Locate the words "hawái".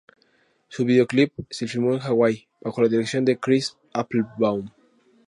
1.99-2.47